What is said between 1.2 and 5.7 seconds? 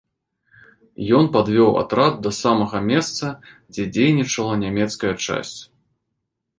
падвёў атрад да самага месца, дзе дзейнічала нямецкая часць.